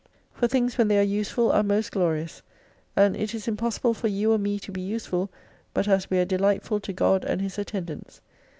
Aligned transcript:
For 0.33 0.47
things 0.47 0.79
when 0.79 0.87
they 0.87 0.97
are 0.97 1.03
useful 1.03 1.51
are 1.51 1.61
most 1.61 1.91
glorious, 1.91 2.41
and 2.95 3.15
it 3.15 3.35
is 3.35 3.47
impossible 3.47 3.93
for 3.93 4.07
you 4.07 4.31
or 4.33 4.39
me 4.39 4.57
to 4.61 4.71
be 4.71 4.81
useful 4.81 5.29
but 5.75 5.87
as 5.87 6.09
we 6.09 6.17
are 6.17 6.25
delightful 6.25 6.79
to 6.79 6.91
God 6.91 7.23
and 7.23 7.39
His 7.39 7.59
attendants. 7.59 8.19